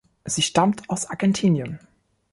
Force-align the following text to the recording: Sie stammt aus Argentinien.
Sie 0.25 0.41
stammt 0.41 0.89
aus 0.89 1.05
Argentinien. 1.07 1.77